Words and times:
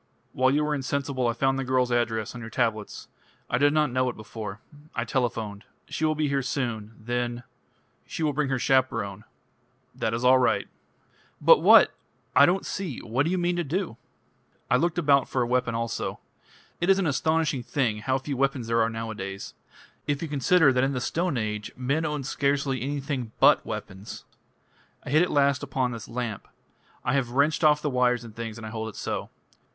"While 0.33 0.49
you 0.49 0.63
were 0.63 0.73
insensible 0.73 1.27
I 1.27 1.33
found 1.33 1.59
the 1.59 1.63
girl's 1.63 1.91
address 1.91 2.33
on 2.33 2.41
your 2.41 2.49
tablets. 2.49 3.07
I 3.51 3.59
did 3.59 3.71
not 3.71 3.91
know 3.91 4.09
it 4.09 4.15
before. 4.15 4.59
I 4.95 5.05
telephoned. 5.05 5.63
She 5.89 6.05
will 6.05 6.15
be 6.15 6.27
here 6.27 6.41
soon. 6.41 6.95
Then" 6.97 7.43
"She 8.07 8.23
will 8.23 8.33
bring 8.33 8.49
her 8.49 8.57
chaperone." 8.57 9.25
"That 9.93 10.15
is 10.15 10.23
all 10.25 10.39
right." 10.39 10.67
"But 11.39 11.59
what? 11.61 11.93
I 12.35 12.47
don't 12.47 12.65
see. 12.65 12.97
What 13.03 13.25
do 13.27 13.29
you 13.29 13.37
mean 13.37 13.55
to 13.57 13.63
do?" 13.63 13.95
"I 14.71 14.75
looked 14.75 14.97
about 14.97 15.29
for 15.29 15.43
a 15.43 15.47
weapon 15.47 15.75
also. 15.75 16.19
It 16.79 16.89
is 16.89 16.97
an 16.97 17.05
astonishing 17.05 17.61
thing 17.61 17.99
how 17.99 18.17
few 18.17 18.35
weapons 18.35 18.65
there 18.65 18.81
are 18.81 18.89
nowadays. 18.89 19.53
If 20.07 20.23
you 20.23 20.27
consider 20.27 20.73
that 20.73 20.83
in 20.83 20.93
the 20.93 20.99
Stone 20.99 21.37
Age 21.37 21.71
men 21.77 22.05
owned 22.05 22.25
scarcely 22.25 22.81
anything 22.81 23.33
but 23.39 23.63
weapons. 23.67 24.25
I 25.03 25.11
hit 25.11 25.21
at 25.21 25.29
last 25.29 25.61
upon 25.61 25.91
this 25.91 26.07
lamp. 26.09 26.47
I 27.05 27.13
have 27.13 27.29
wrenched 27.33 27.63
off 27.63 27.83
the 27.83 27.91
wires 27.91 28.23
and 28.23 28.35
things, 28.35 28.57
and 28.57 28.65
I 28.65 28.71
hold 28.71 28.89
it 28.89 28.95
so." 28.95 29.29